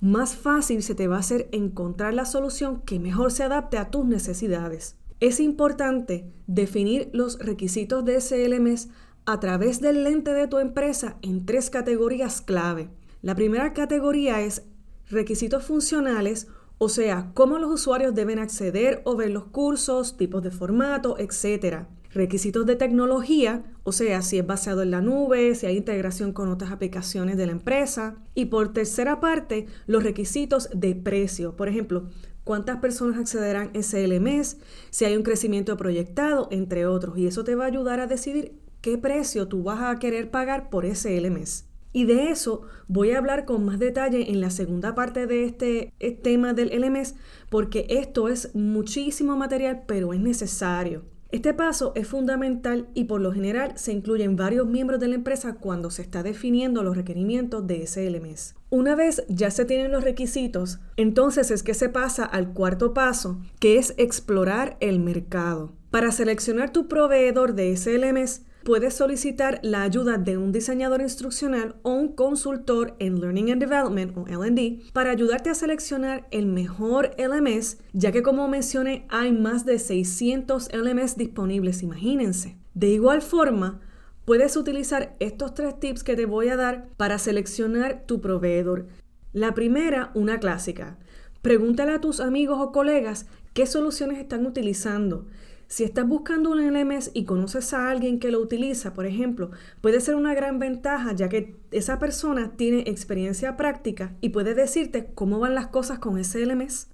más 0.00 0.34
fácil 0.34 0.82
se 0.82 0.94
te 0.94 1.06
va 1.06 1.16
a 1.16 1.20
hacer 1.20 1.48
encontrar 1.52 2.14
la 2.14 2.24
solución 2.24 2.80
que 2.82 2.98
mejor 2.98 3.32
se 3.32 3.42
adapte 3.42 3.76
a 3.76 3.90
tus 3.90 4.06
necesidades. 4.06 4.96
Es 5.20 5.40
importante 5.40 6.30
definir 6.46 7.10
los 7.12 7.38
requisitos 7.38 8.04
de 8.04 8.16
ese 8.16 8.46
LMS 8.48 8.88
a 9.26 9.40
través 9.40 9.80
del 9.80 10.04
lente 10.04 10.32
de 10.32 10.46
tu 10.46 10.58
empresa 10.58 11.16
en 11.20 11.44
tres 11.44 11.68
categorías 11.68 12.40
clave. 12.40 12.88
La 13.22 13.34
primera 13.34 13.72
categoría 13.72 14.40
es 14.40 14.62
requisitos 15.10 15.64
funcionales, 15.64 16.46
o 16.78 16.88
sea, 16.88 17.32
cómo 17.34 17.58
los 17.58 17.72
usuarios 17.72 18.14
deben 18.14 18.38
acceder 18.38 19.02
o 19.04 19.16
ver 19.16 19.30
los 19.30 19.44
cursos, 19.44 20.16
tipos 20.16 20.42
de 20.42 20.52
formato, 20.52 21.16
etc. 21.18 21.86
Requisitos 22.12 22.66
de 22.66 22.76
tecnología, 22.76 23.64
o 23.82 23.92
sea, 23.92 24.22
si 24.22 24.38
es 24.38 24.46
basado 24.46 24.82
en 24.82 24.92
la 24.92 25.00
nube, 25.00 25.54
si 25.54 25.66
hay 25.66 25.76
integración 25.76 26.32
con 26.32 26.48
otras 26.48 26.70
aplicaciones 26.70 27.36
de 27.36 27.46
la 27.46 27.52
empresa. 27.52 28.16
Y 28.34 28.46
por 28.46 28.72
tercera 28.72 29.20
parte, 29.20 29.66
los 29.86 30.04
requisitos 30.04 30.68
de 30.72 30.94
precio. 30.94 31.56
Por 31.56 31.68
ejemplo, 31.68 32.10
cuántas 32.44 32.78
personas 32.78 33.18
accederán 33.18 33.70
ese 33.74 34.06
LMS, 34.06 34.58
si 34.90 35.04
hay 35.04 35.16
un 35.16 35.24
crecimiento 35.24 35.76
proyectado, 35.76 36.46
entre 36.50 36.86
otros. 36.86 37.18
Y 37.18 37.26
eso 37.26 37.42
te 37.42 37.54
va 37.54 37.64
a 37.64 37.68
ayudar 37.68 38.00
a 38.00 38.06
decidir 38.06 38.65
qué 38.80 38.98
precio 38.98 39.48
tú 39.48 39.62
vas 39.62 39.82
a 39.82 39.98
querer 39.98 40.30
pagar 40.30 40.70
por 40.70 40.84
ese 40.84 41.20
LMS. 41.20 41.64
Y 41.92 42.04
de 42.04 42.30
eso 42.30 42.62
voy 42.88 43.12
a 43.12 43.18
hablar 43.18 43.46
con 43.46 43.64
más 43.64 43.78
detalle 43.78 44.30
en 44.30 44.40
la 44.40 44.50
segunda 44.50 44.94
parte 44.94 45.26
de 45.26 45.44
este 45.44 45.94
eh, 45.98 46.12
tema 46.12 46.52
del 46.52 46.68
LMS, 46.78 47.14
porque 47.48 47.86
esto 47.88 48.28
es 48.28 48.54
muchísimo 48.54 49.34
material, 49.36 49.84
pero 49.86 50.12
es 50.12 50.20
necesario. 50.20 51.04
Este 51.32 51.54
paso 51.54 51.92
es 51.96 52.06
fundamental 52.06 52.86
y 52.94 53.04
por 53.04 53.20
lo 53.20 53.32
general 53.32 53.72
se 53.76 53.92
incluyen 53.92 54.36
varios 54.36 54.66
miembros 54.66 55.00
de 55.00 55.08
la 55.08 55.16
empresa 55.16 55.54
cuando 55.54 55.90
se 55.90 56.02
está 56.02 56.22
definiendo 56.22 56.84
los 56.84 56.96
requerimientos 56.96 57.66
de 57.66 57.82
ese 57.82 58.08
LMS. 58.08 58.54
Una 58.70 58.94
vez 58.94 59.24
ya 59.28 59.50
se 59.50 59.64
tienen 59.64 59.90
los 59.90 60.04
requisitos, 60.04 60.78
entonces 60.96 61.50
es 61.50 61.62
que 61.62 61.74
se 61.74 61.88
pasa 61.88 62.24
al 62.24 62.52
cuarto 62.52 62.94
paso, 62.94 63.40
que 63.58 63.76
es 63.76 63.94
explorar 63.96 64.76
el 64.80 65.00
mercado. 65.00 65.72
Para 65.90 66.12
seleccionar 66.12 66.72
tu 66.72 66.88
proveedor 66.88 67.54
de 67.54 67.72
ese 67.72 67.98
LMS, 67.98 68.42
puedes 68.66 68.94
solicitar 68.94 69.60
la 69.62 69.82
ayuda 69.82 70.18
de 70.18 70.36
un 70.36 70.50
diseñador 70.50 71.00
instruccional 71.00 71.76
o 71.82 71.92
un 71.92 72.08
consultor 72.08 72.96
en 72.98 73.20
Learning 73.20 73.52
and 73.52 73.60
Development 73.60 74.18
o 74.18 74.26
LD 74.26 74.90
para 74.92 75.12
ayudarte 75.12 75.50
a 75.50 75.54
seleccionar 75.54 76.26
el 76.32 76.46
mejor 76.46 77.12
LMS, 77.16 77.78
ya 77.92 78.10
que 78.10 78.24
como 78.24 78.48
mencioné 78.48 79.06
hay 79.08 79.30
más 79.30 79.64
de 79.66 79.78
600 79.78 80.70
LMS 80.74 81.16
disponibles, 81.16 81.84
imagínense. 81.84 82.58
De 82.74 82.88
igual 82.88 83.22
forma, 83.22 83.80
puedes 84.24 84.56
utilizar 84.56 85.14
estos 85.20 85.54
tres 85.54 85.78
tips 85.78 86.02
que 86.02 86.16
te 86.16 86.26
voy 86.26 86.48
a 86.48 86.56
dar 86.56 86.88
para 86.96 87.18
seleccionar 87.18 88.02
tu 88.04 88.20
proveedor. 88.20 88.88
La 89.32 89.54
primera, 89.54 90.10
una 90.14 90.40
clásica. 90.40 90.98
Pregúntale 91.40 91.92
a 91.92 92.00
tus 92.00 92.18
amigos 92.18 92.58
o 92.60 92.72
colegas 92.72 93.26
qué 93.54 93.64
soluciones 93.64 94.18
están 94.18 94.44
utilizando. 94.44 95.28
Si 95.68 95.82
estás 95.82 96.06
buscando 96.06 96.50
un 96.50 96.64
LMS 96.64 97.10
y 97.12 97.24
conoces 97.24 97.72
a 97.74 97.90
alguien 97.90 98.20
que 98.20 98.30
lo 98.30 98.40
utiliza, 98.40 98.94
por 98.94 99.04
ejemplo, 99.04 99.50
puede 99.80 100.00
ser 100.00 100.14
una 100.14 100.32
gran 100.32 100.60
ventaja 100.60 101.12
ya 101.12 101.28
que 101.28 101.56
esa 101.72 101.98
persona 101.98 102.52
tiene 102.56 102.84
experiencia 102.86 103.56
práctica 103.56 104.14
y 104.20 104.28
puede 104.28 104.54
decirte 104.54 105.10
cómo 105.14 105.40
van 105.40 105.56
las 105.56 105.66
cosas 105.66 105.98
con 105.98 106.18
ese 106.18 106.46
LMS. 106.46 106.88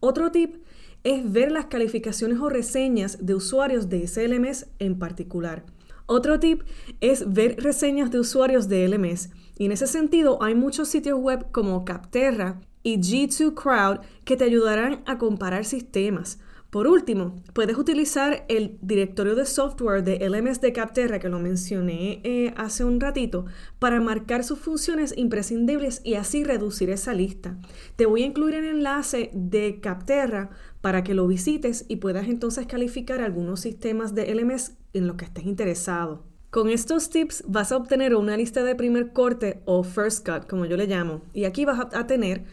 Otro 0.00 0.32
tip 0.32 0.56
es 1.04 1.30
ver 1.30 1.52
las 1.52 1.66
calificaciones 1.66 2.40
o 2.40 2.48
reseñas 2.48 3.24
de 3.24 3.36
usuarios 3.36 3.88
de 3.88 4.04
ese 4.04 4.26
LMS 4.26 4.66
en 4.80 4.98
particular. 4.98 5.64
Otro 6.06 6.40
tip 6.40 6.62
es 7.00 7.32
ver 7.32 7.62
reseñas 7.62 8.10
de 8.10 8.18
usuarios 8.18 8.68
de 8.68 8.88
LMS. 8.88 9.30
Y 9.56 9.66
en 9.66 9.72
ese 9.72 9.86
sentido 9.86 10.42
hay 10.42 10.54
muchos 10.54 10.88
sitios 10.88 11.18
web 11.18 11.46
como 11.52 11.84
Capterra 11.84 12.60
y 12.82 12.98
G2 12.98 13.54
Crowd 13.54 14.00
que 14.24 14.36
te 14.36 14.44
ayudarán 14.44 15.02
a 15.06 15.16
comparar 15.16 15.64
sistemas. 15.64 16.38
Por 16.74 16.88
último, 16.88 17.40
puedes 17.52 17.78
utilizar 17.78 18.44
el 18.48 18.78
directorio 18.82 19.36
de 19.36 19.46
software 19.46 20.02
de 20.02 20.28
LMS 20.28 20.60
de 20.60 20.72
Capterra, 20.72 21.20
que 21.20 21.28
lo 21.28 21.38
mencioné 21.38 22.20
eh, 22.24 22.52
hace 22.56 22.82
un 22.82 22.98
ratito, 22.98 23.44
para 23.78 24.00
marcar 24.00 24.42
sus 24.42 24.58
funciones 24.58 25.16
imprescindibles 25.16 26.00
y 26.02 26.14
así 26.14 26.42
reducir 26.42 26.90
esa 26.90 27.14
lista. 27.14 27.56
Te 27.94 28.06
voy 28.06 28.24
a 28.24 28.26
incluir 28.26 28.56
el 28.56 28.64
enlace 28.64 29.30
de 29.32 29.78
Capterra 29.80 30.50
para 30.80 31.04
que 31.04 31.14
lo 31.14 31.28
visites 31.28 31.84
y 31.86 31.98
puedas 31.98 32.26
entonces 32.26 32.66
calificar 32.66 33.20
algunos 33.20 33.60
sistemas 33.60 34.16
de 34.16 34.34
LMS 34.34 34.72
en 34.94 35.06
los 35.06 35.14
que 35.14 35.26
estés 35.26 35.44
interesado. 35.44 36.24
Con 36.50 36.68
estos 36.68 37.08
tips 37.08 37.44
vas 37.46 37.70
a 37.70 37.76
obtener 37.76 38.16
una 38.16 38.36
lista 38.36 38.64
de 38.64 38.74
primer 38.74 39.12
corte 39.12 39.62
o 39.64 39.84
first 39.84 40.28
cut, 40.28 40.48
como 40.48 40.66
yo 40.66 40.76
le 40.76 40.88
llamo, 40.88 41.22
y 41.32 41.44
aquí 41.44 41.64
vas 41.64 41.86
a 41.92 42.06
tener 42.08 42.44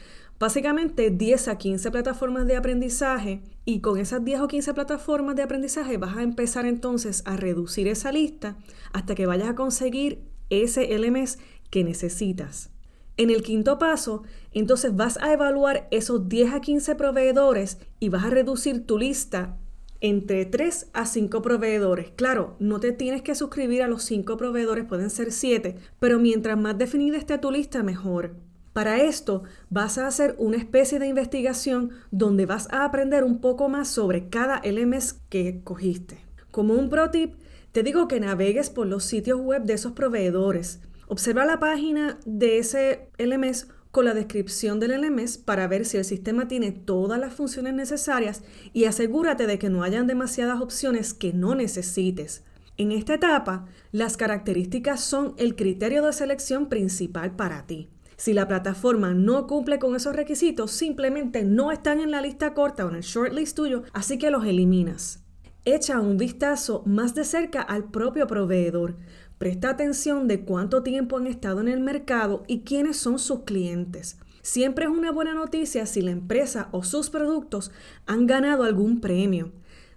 Básicamente 0.42 1.12
10 1.12 1.50
a 1.50 1.60
15 1.60 1.92
plataformas 1.92 2.48
de 2.48 2.56
aprendizaje 2.56 3.44
y 3.64 3.80
con 3.80 4.00
esas 4.00 4.26
10 4.26 4.42
o 4.42 4.48
15 4.48 4.74
plataformas 4.74 5.36
de 5.36 5.44
aprendizaje 5.44 5.98
vas 5.98 6.18
a 6.18 6.24
empezar 6.24 6.66
entonces 6.66 7.22
a 7.28 7.38
reducir 7.38 7.88
esa 7.88 8.12
lista 8.12 8.58
hasta 8.92 9.14
que 9.14 9.28
vayas 9.28 9.50
a 9.50 9.54
conseguir 9.54 10.24
ese 10.50 10.98
LMS 10.98 11.38
que 11.70 11.84
necesitas. 11.84 12.72
En 13.18 13.30
el 13.30 13.44
quinto 13.44 13.78
paso, 13.78 14.24
entonces 14.52 14.96
vas 14.96 15.20
a 15.22 15.32
evaluar 15.32 15.88
esos 15.92 16.28
10 16.28 16.54
a 16.56 16.60
15 16.60 16.96
proveedores 16.96 17.78
y 18.00 18.10
vas 18.10 18.24
a 18.24 18.32
reducir 18.32 18.88
tu 18.88 18.98
lista 18.98 19.60
entre 20.00 20.46
3 20.46 20.90
a 20.94 21.06
5 21.06 21.40
proveedores. 21.44 22.14
Claro, 22.16 22.56
no 22.58 22.80
te 22.80 22.94
tienes 22.94 23.22
que 23.22 23.36
suscribir 23.36 23.84
a 23.84 23.88
los 23.88 24.02
5 24.06 24.38
proveedores, 24.38 24.86
pueden 24.86 25.12
ser 25.12 25.34
7, 25.34 25.76
pero 26.00 26.18
mientras 26.18 26.58
más 26.58 26.80
definida 26.80 27.18
esté 27.18 27.38
tu 27.38 27.52
lista, 27.52 27.84
mejor. 27.84 28.34
Para 28.74 29.02
esto 29.02 29.44
vas 29.70 29.98
a 29.98 30.08
hacer 30.08 30.36
una 30.38 30.56
especie 30.56 30.98
de 30.98 31.08
investigación 31.08 31.92
donde 32.12 32.46
vas 32.46 32.70
a 32.72 32.86
aprender 32.86 33.24
un 33.26 33.42
poco 33.42 33.68
más 33.68 33.90
sobre 33.90 34.30
cada 34.30 34.62
LMS 34.64 35.20
que 35.30 35.62
cogiste. 35.64 36.20
Como 36.52 36.76
un 36.76 36.90
pro 36.90 37.12
tip, 37.12 37.36
te 37.74 37.84
digo 37.84 38.08
que 38.08 38.20
navegues 38.20 38.70
por 38.70 38.88
los 38.88 39.04
sitios 39.04 39.42
web 39.42 39.64
de 39.64 39.74
esos 39.74 39.92
proveedores. 39.92 40.80
Observa 41.08 41.46
la 41.46 41.60
página 41.60 42.18
de 42.26 42.60
ese 42.60 43.10
LMS 43.18 43.68
con 43.92 44.06
la 44.06 44.14
descripción 44.14 44.80
del 44.80 45.02
LMS 45.02 45.38
para 45.38 45.68
ver 45.68 45.86
si 45.86 45.98
el 45.98 46.06
sistema 46.06 46.48
tiene 46.48 46.72
todas 46.72 47.20
las 47.20 47.34
funciones 47.34 47.74
necesarias 47.74 48.42
y 48.72 48.86
asegúrate 48.86 49.48
de 49.48 49.60
que 49.60 49.70
no 49.70 49.84
hayan 49.84 50.08
demasiadas 50.08 50.62
opciones 50.62 51.14
que 51.14 51.34
no 51.34 51.56
necesites. 51.56 52.44
En 52.78 52.94
esta 52.94 53.16
etapa, 53.16 53.66
las 53.92 54.16
características 54.16 55.02
son 55.02 55.34
el 55.38 55.58
criterio 55.58 56.06
de 56.06 56.14
selección 56.14 56.70
principal 56.70 57.36
para 57.36 57.68
ti. 57.68 57.90
Si 58.22 58.36
la 58.36 58.48
plataforma 58.48 59.16
no 59.16 59.48
cumple 59.48 59.80
con 59.80 59.96
esos 59.96 60.16
requisitos, 60.16 60.70
simplemente 60.70 61.44
no 61.44 61.72
están 61.72 62.00
en 62.00 62.12
la 62.12 62.22
lista 62.22 62.54
corta 62.54 62.86
o 62.86 62.90
en 62.90 62.98
el 62.98 63.02
shortlist 63.02 63.56
tuyo, 63.56 63.82
así 63.94 64.20
que 64.20 64.30
los 64.30 64.46
eliminas. 64.46 65.24
Echa 65.66 66.00
un 66.00 66.18
vistazo 66.18 66.84
más 66.86 67.16
de 67.16 67.24
cerca 67.24 67.64
al 67.64 67.86
propio 67.86 68.28
proveedor. 68.28 68.96
Presta 69.40 69.72
atención 69.72 70.28
de 70.28 70.42
cuánto 70.46 70.84
tiempo 70.84 71.18
han 71.18 71.26
estado 71.26 71.62
en 71.62 71.68
el 71.68 71.80
mercado 71.80 72.44
y 72.46 72.60
quiénes 72.60 72.98
son 72.98 73.18
sus 73.18 73.40
clientes. 73.40 74.20
Siempre 74.44 74.86
es 74.86 74.92
una 74.92 75.12
buena 75.12 75.34
noticia 75.34 75.88
si 75.88 76.04
la 76.04 76.12
empresa 76.12 76.70
o 76.74 76.84
sus 76.84 77.10
productos 77.10 77.72
han 78.06 78.28
ganado 78.28 78.66
algún 78.66 79.02
premio. 79.02 79.52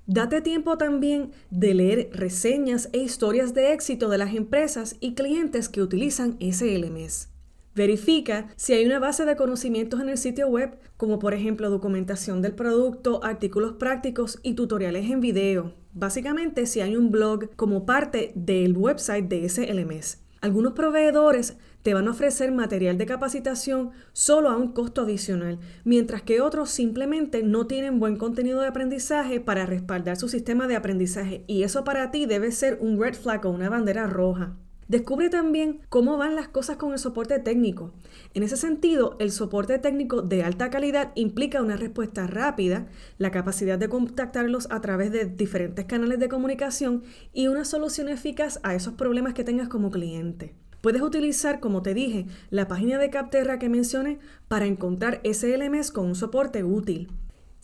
Date 0.06 0.40
tiempo 0.40 0.78
también 0.78 1.32
de 1.50 1.74
leer 1.74 2.08
reseñas 2.14 2.88
e 2.94 3.00
historias 3.00 3.52
de 3.52 3.74
éxito 3.74 4.08
de 4.08 4.16
las 4.16 4.34
empresas 4.34 4.96
y 5.00 5.12
clientes 5.12 5.68
que 5.68 5.82
utilizan 5.82 6.38
ese 6.40 6.78
LMS. 6.78 7.33
Verifica 7.74 8.46
si 8.54 8.72
hay 8.72 8.86
una 8.86 9.00
base 9.00 9.24
de 9.24 9.34
conocimientos 9.34 10.00
en 10.00 10.08
el 10.08 10.16
sitio 10.16 10.46
web, 10.46 10.78
como 10.96 11.18
por 11.18 11.34
ejemplo 11.34 11.70
documentación 11.70 12.40
del 12.40 12.54
producto, 12.54 13.24
artículos 13.24 13.72
prácticos 13.72 14.38
y 14.44 14.54
tutoriales 14.54 15.10
en 15.10 15.20
video. 15.20 15.74
Básicamente 15.92 16.66
si 16.66 16.80
hay 16.80 16.96
un 16.96 17.10
blog 17.10 17.50
como 17.56 17.84
parte 17.84 18.30
del 18.36 18.76
website 18.76 19.28
de 19.28 19.44
ese 19.44 19.72
LMS. 19.72 20.18
Algunos 20.40 20.74
proveedores 20.74 21.56
te 21.82 21.94
van 21.94 22.06
a 22.06 22.12
ofrecer 22.12 22.52
material 22.52 22.96
de 22.96 23.06
capacitación 23.06 23.90
solo 24.12 24.50
a 24.50 24.56
un 24.56 24.72
costo 24.72 25.02
adicional, 25.02 25.58
mientras 25.84 26.22
que 26.22 26.40
otros 26.40 26.70
simplemente 26.70 27.42
no 27.42 27.66
tienen 27.66 27.98
buen 27.98 28.16
contenido 28.18 28.60
de 28.60 28.68
aprendizaje 28.68 29.40
para 29.40 29.66
respaldar 29.66 30.16
su 30.16 30.28
sistema 30.28 30.68
de 30.68 30.76
aprendizaje 30.76 31.44
y 31.48 31.64
eso 31.64 31.82
para 31.82 32.10
ti 32.10 32.26
debe 32.26 32.52
ser 32.52 32.78
un 32.80 33.00
red 33.00 33.14
flag 33.14 33.44
o 33.46 33.50
una 33.50 33.68
bandera 33.68 34.06
roja. 34.06 34.56
Descubre 34.88 35.30
también 35.30 35.80
cómo 35.88 36.18
van 36.18 36.34
las 36.36 36.48
cosas 36.48 36.76
con 36.76 36.92
el 36.92 36.98
soporte 36.98 37.38
técnico. 37.38 37.94
En 38.34 38.42
ese 38.42 38.56
sentido, 38.56 39.16
el 39.18 39.32
soporte 39.32 39.78
técnico 39.78 40.20
de 40.20 40.42
alta 40.42 40.68
calidad 40.68 41.12
implica 41.14 41.62
una 41.62 41.76
respuesta 41.76 42.26
rápida, 42.26 42.86
la 43.16 43.30
capacidad 43.30 43.78
de 43.78 43.88
contactarlos 43.88 44.68
a 44.70 44.82
través 44.82 45.10
de 45.10 45.24
diferentes 45.24 45.86
canales 45.86 46.18
de 46.18 46.28
comunicación 46.28 47.02
y 47.32 47.48
una 47.48 47.64
solución 47.64 48.10
eficaz 48.10 48.60
a 48.62 48.74
esos 48.74 48.94
problemas 48.94 49.32
que 49.32 49.44
tengas 49.44 49.68
como 49.68 49.90
cliente. 49.90 50.54
Puedes 50.82 51.00
utilizar, 51.00 51.60
como 51.60 51.80
te 51.80 51.94
dije, 51.94 52.26
la 52.50 52.68
página 52.68 52.98
de 52.98 53.08
Capterra 53.08 53.58
que 53.58 53.70
mencioné 53.70 54.18
para 54.48 54.66
encontrar 54.66 55.22
SLMs 55.24 55.90
con 55.90 56.08
un 56.08 56.14
soporte 56.14 56.62
útil. 56.62 57.08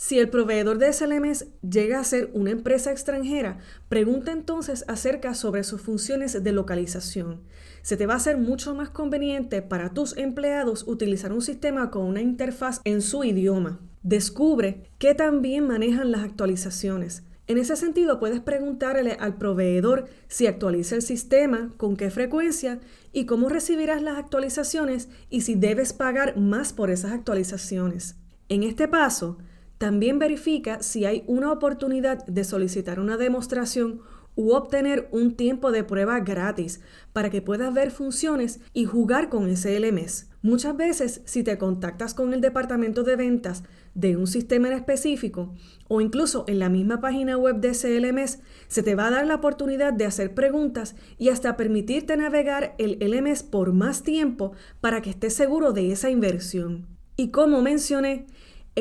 Si 0.02 0.18
el 0.18 0.30
proveedor 0.30 0.78
de 0.78 0.90
SLMs 0.94 1.44
llega 1.60 2.00
a 2.00 2.04
ser 2.04 2.30
una 2.32 2.52
empresa 2.52 2.90
extranjera, 2.90 3.58
pregunta 3.90 4.32
entonces 4.32 4.82
acerca 4.88 5.34
sobre 5.34 5.62
sus 5.62 5.82
funciones 5.82 6.42
de 6.42 6.52
localización. 6.52 7.42
Se 7.82 7.98
te 7.98 8.06
va 8.06 8.14
a 8.14 8.16
hacer 8.16 8.38
mucho 8.38 8.74
más 8.74 8.88
conveniente 8.88 9.60
para 9.60 9.92
tus 9.92 10.16
empleados 10.16 10.88
utilizar 10.88 11.34
un 11.34 11.42
sistema 11.42 11.90
con 11.90 12.06
una 12.06 12.22
interfaz 12.22 12.80
en 12.84 13.02
su 13.02 13.24
idioma. 13.24 13.78
Descubre 14.02 14.90
que 14.96 15.14
también 15.14 15.66
manejan 15.66 16.10
las 16.10 16.22
actualizaciones. 16.22 17.22
En 17.46 17.58
ese 17.58 17.76
sentido, 17.76 18.18
puedes 18.18 18.40
preguntarle 18.40 19.18
al 19.20 19.36
proveedor 19.36 20.06
si 20.28 20.46
actualiza 20.46 20.94
el 20.94 21.02
sistema, 21.02 21.74
con 21.76 21.98
qué 21.98 22.08
frecuencia 22.08 22.80
y 23.12 23.26
cómo 23.26 23.50
recibirás 23.50 24.00
las 24.00 24.16
actualizaciones 24.16 25.10
y 25.28 25.42
si 25.42 25.56
debes 25.56 25.92
pagar 25.92 26.38
más 26.38 26.72
por 26.72 26.90
esas 26.90 27.12
actualizaciones. 27.12 28.16
En 28.48 28.62
este 28.62 28.88
paso, 28.88 29.36
también 29.80 30.18
verifica 30.18 30.82
si 30.82 31.06
hay 31.06 31.24
una 31.26 31.50
oportunidad 31.50 32.26
de 32.26 32.44
solicitar 32.44 33.00
una 33.00 33.16
demostración 33.16 34.02
u 34.34 34.52
obtener 34.52 35.08
un 35.10 35.36
tiempo 35.36 35.72
de 35.72 35.84
prueba 35.84 36.20
gratis 36.20 36.82
para 37.14 37.30
que 37.30 37.40
puedas 37.40 37.72
ver 37.72 37.90
funciones 37.90 38.60
y 38.74 38.84
jugar 38.84 39.30
con 39.30 39.48
ese 39.48 39.80
LMS. 39.80 40.28
Muchas 40.42 40.76
veces, 40.76 41.22
si 41.24 41.42
te 41.42 41.56
contactas 41.56 42.12
con 42.12 42.34
el 42.34 42.42
departamento 42.42 43.04
de 43.04 43.16
ventas 43.16 43.64
de 43.94 44.18
un 44.18 44.26
sistema 44.26 44.68
en 44.68 44.74
específico 44.74 45.54
o 45.88 46.02
incluso 46.02 46.44
en 46.46 46.58
la 46.58 46.68
misma 46.68 47.00
página 47.00 47.38
web 47.38 47.56
de 47.56 47.68
ese 47.68 47.98
LMS, 47.98 48.40
se 48.68 48.82
te 48.82 48.94
va 48.94 49.06
a 49.06 49.10
dar 49.10 49.26
la 49.26 49.36
oportunidad 49.36 49.94
de 49.94 50.04
hacer 50.04 50.34
preguntas 50.34 50.94
y 51.16 51.30
hasta 51.30 51.56
permitirte 51.56 52.18
navegar 52.18 52.74
el 52.76 52.98
LMS 53.00 53.44
por 53.44 53.72
más 53.72 54.02
tiempo 54.02 54.52
para 54.82 55.00
que 55.00 55.08
estés 55.08 55.32
seguro 55.32 55.72
de 55.72 55.90
esa 55.90 56.10
inversión. 56.10 56.86
Y 57.16 57.30
como 57.30 57.62
mencioné, 57.62 58.26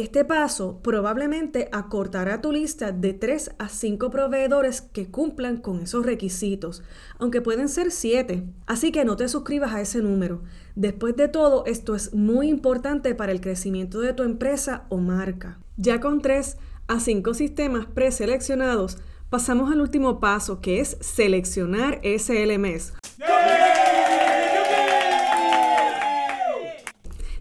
este 0.01 0.25
paso 0.25 0.79
probablemente 0.81 1.69
acortará 1.71 2.41
tu 2.41 2.51
lista 2.51 2.91
de 2.91 3.13
3 3.13 3.55
a 3.57 3.69
5 3.69 4.09
proveedores 4.09 4.81
que 4.81 5.09
cumplan 5.09 5.57
con 5.57 5.81
esos 5.81 6.05
requisitos, 6.05 6.83
aunque 7.17 7.41
pueden 7.41 7.69
ser 7.69 7.91
7. 7.91 8.43
Así 8.65 8.91
que 8.91 9.05
no 9.05 9.15
te 9.15 9.27
suscribas 9.27 9.73
a 9.73 9.81
ese 9.81 10.01
número. 10.01 10.41
Después 10.75 11.15
de 11.15 11.27
todo, 11.27 11.65
esto 11.65 11.95
es 11.95 12.13
muy 12.13 12.49
importante 12.49 13.15
para 13.15 13.31
el 13.31 13.41
crecimiento 13.41 14.01
de 14.01 14.13
tu 14.13 14.23
empresa 14.23 14.85
o 14.89 14.97
marca. 14.97 15.59
Ya 15.77 15.99
con 15.99 16.21
3 16.21 16.57
a 16.87 16.99
5 16.99 17.33
sistemas 17.33 17.85
preseleccionados, 17.85 18.97
pasamos 19.29 19.71
al 19.71 19.81
último 19.81 20.19
paso, 20.19 20.61
que 20.61 20.79
es 20.79 20.97
seleccionar 21.01 21.99
ese 22.03 22.45
LMS. 22.45 22.93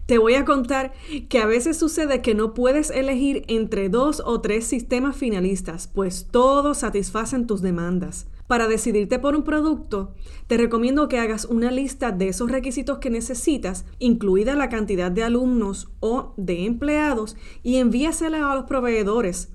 Te 0.09 0.17
voy 0.17 0.33
a 0.33 0.43
contar 0.43 0.91
que 1.29 1.37
a 1.37 1.45
veces 1.45 1.77
sucede 1.77 2.23
que 2.23 2.33
no 2.33 2.55
puedes 2.55 2.89
elegir 2.89 3.43
entre 3.47 3.89
dos 3.89 4.23
o 4.25 4.41
tres 4.41 4.65
sistemas 4.65 5.15
finalistas, 5.15 5.87
pues 5.87 6.25
todos 6.31 6.79
satisfacen 6.79 7.45
tus 7.45 7.61
demandas. 7.61 8.25
Para 8.47 8.67
decidirte 8.67 9.19
por 9.19 9.35
un 9.35 9.43
producto, 9.43 10.15
te 10.47 10.57
recomiendo 10.57 11.09
que 11.09 11.19
hagas 11.19 11.45
una 11.45 11.69
lista 11.69 12.11
de 12.11 12.29
esos 12.29 12.49
requisitos 12.49 12.97
que 12.97 13.11
necesitas, 13.11 13.85
incluida 13.99 14.55
la 14.55 14.67
cantidad 14.67 15.11
de 15.11 15.21
alumnos 15.21 15.91
o 15.99 16.33
de 16.37 16.65
empleados, 16.65 17.37
y 17.61 17.75
envíasela 17.75 18.51
a 18.51 18.55
los 18.55 18.65
proveedores. 18.65 19.49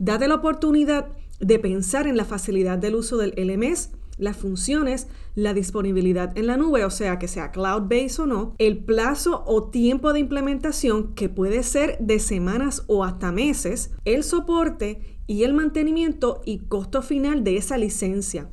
Date 0.00 0.26
la 0.26 0.34
oportunidad 0.34 1.06
de 1.38 1.60
pensar 1.60 2.08
en 2.08 2.16
la 2.16 2.24
facilidad 2.24 2.78
del 2.78 2.96
uso 2.96 3.16
del 3.16 3.32
LMS, 3.36 3.92
las 4.20 4.36
funciones, 4.36 5.08
la 5.34 5.54
disponibilidad 5.54 6.36
en 6.38 6.46
la 6.46 6.56
nube, 6.56 6.84
o 6.84 6.90
sea, 6.90 7.18
que 7.18 7.26
sea 7.26 7.50
cloud-based 7.50 8.20
o 8.20 8.26
no, 8.26 8.54
el 8.58 8.84
plazo 8.84 9.42
o 9.46 9.70
tiempo 9.70 10.12
de 10.12 10.20
implementación, 10.20 11.14
que 11.14 11.28
puede 11.28 11.62
ser 11.62 11.98
de 11.98 12.18
semanas 12.18 12.84
o 12.86 13.02
hasta 13.02 13.32
meses, 13.32 13.90
el 14.04 14.22
soporte 14.22 15.18
y 15.26 15.44
el 15.44 15.54
mantenimiento 15.54 16.42
y 16.44 16.58
costo 16.58 17.02
final 17.02 17.42
de 17.42 17.56
esa 17.56 17.78
licencia. 17.78 18.48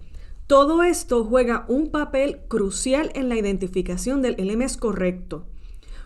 Todo 0.48 0.82
esto 0.84 1.26
juega 1.26 1.66
un 1.68 1.92
papel 1.92 2.40
crucial 2.48 3.12
en 3.16 3.28
la 3.28 3.36
identificación 3.36 4.22
del 4.22 4.36
LMS 4.38 4.78
correcto. 4.78 5.46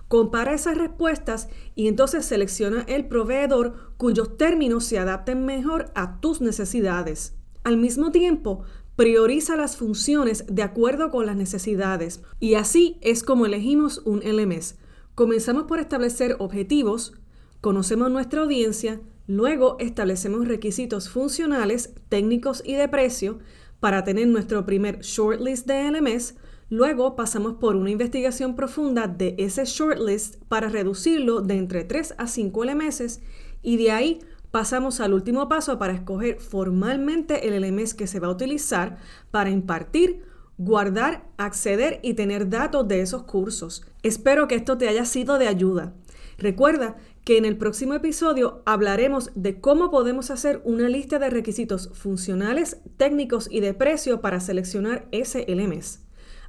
Compara 0.08 0.53
esas 0.53 0.77
respuestas 0.77 1.48
y 1.75 1.88
entonces 1.88 2.25
selecciona 2.25 2.84
el 2.88 3.08
proveedor 3.08 3.94
cuyos 3.98 4.36
términos 4.38 4.84
se 4.84 4.98
adapten 4.98 5.46
mejor 5.46 5.91
a 5.94 6.20
tus 6.20 6.41
necesidades. 6.41 7.36
Al 7.63 7.77
mismo 7.77 8.12
tiempo, 8.12 8.63
prioriza 9.01 9.55
las 9.55 9.77
funciones 9.77 10.46
de 10.48 10.62
acuerdo 10.62 11.10
con 11.10 11.25
las 11.25 11.36
necesidades 11.36 12.22
y 12.39 12.53
así 12.53 13.00
es 13.01 13.24
como 13.24 13.48
elegimos 13.48 14.03
un 14.05 14.20
LMS. 14.20 14.75
Comenzamos 15.15 15.63
por 15.63 15.79
establecer 15.79 16.36
objetivos, 16.38 17.13
conocemos 17.62 18.12
nuestra 18.12 18.43
audiencia, 18.43 19.01
luego 19.25 19.75
establecemos 19.79 20.48
requisitos 20.48 21.10
funcionales, 21.10 21.96
técnicos 22.10 22.62
y 22.63 22.75
de 22.75 22.88
precio 22.89 23.39
para 23.79 24.03
tener 24.03 24.27
nuestro 24.27 24.67
primer 24.67 25.00
shortlist 25.00 25.65
de 25.65 25.89
LMS, 25.89 26.36
luego 26.70 27.15
pasamos 27.15 27.55
por 27.55 27.75
una 27.77 27.89
investigación 27.89 28.55
profunda 28.55 29.08
de 29.08 29.34
ese 29.39 29.65
shortlist 29.65 30.36
para 30.48 30.70
reducirlo 30.70 31.41
de 31.41 31.55
entre 31.55 31.86
3 31.86 32.13
a 32.20 32.27
5 32.27 32.65
LMS 32.65 33.20
y 33.63 33.77
de 33.77 33.91
ahí 33.91 34.20
pasamos 34.51 35.00
al 35.00 35.13
último 35.13 35.50
paso 35.50 35.79
para 35.79 35.93
escoger 35.93 36.39
formalmente 36.39 37.48
el 37.48 37.62
LMS 37.62 37.93
que 37.93 38.08
se 38.08 38.20
va 38.20 38.27
a 38.27 38.31
utilizar 38.31 38.98
para 39.31 39.50
impartir, 39.50 40.24
guardar, 40.58 41.25
acceder 41.38 42.00
y 42.03 42.13
tener 42.13 42.50
datos 42.50 42.88
de 42.88 43.01
esos 43.01 43.24
cursos. 43.24 43.86
Espero 44.03 44.48
que 44.48 44.55
esto 44.55 44.77
te 44.77 44.88
haya 44.88 45.05
sido 45.05 45.38
de 45.38 45.48
ayuda. 45.48 45.93
Recuerda 46.38 46.98
que 47.24 47.38
en 47.38 47.46
el 47.46 47.58
próximo 47.58 47.93
episodio 47.93 48.63
hablaremos 48.65 49.31
de 49.36 49.62
cómo 49.62 49.91
podemos 49.91 50.31
hacer 50.31 50.62
una 50.65 50.89
lista 50.89 51.20
de 51.20 51.29
requisitos 51.29 51.89
funcionales, 51.93 52.77
técnicos 52.98 53.48
y 53.50 53.60
de 53.60 53.74
precio 53.74 54.22
para 54.22 54.39
seleccionar 54.39 55.08
ese 55.12 55.46
LMS. 55.48 56.00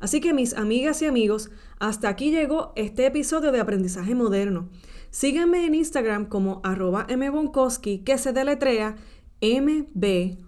Así 0.00 0.20
que 0.20 0.32
mis 0.32 0.54
amigas 0.54 1.00
y 1.02 1.06
amigos, 1.06 1.50
hasta 1.78 2.08
aquí 2.08 2.30
llegó 2.30 2.72
este 2.74 3.06
episodio 3.06 3.52
de 3.52 3.60
Aprendizaje 3.60 4.14
Moderno. 4.14 4.68
Síganme 5.12 5.66
en 5.66 5.74
Instagram 5.74 6.24
como 6.24 6.62
arroba 6.64 7.06
mbonkowski, 7.06 7.98
que 7.98 8.16
se 8.16 8.32
deletrea 8.32 8.96
M-B-O-N-K-O-S-K-Y. 9.42 10.38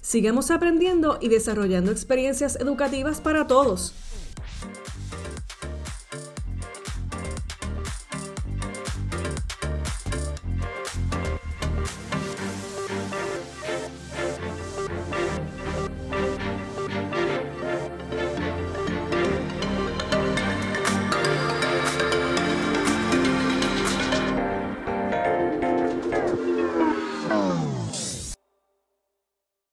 Sigamos 0.00 0.50
aprendiendo 0.50 1.18
y 1.20 1.28
desarrollando 1.28 1.92
experiencias 1.92 2.56
educativas 2.56 3.20
para 3.20 3.46
todos. 3.46 3.94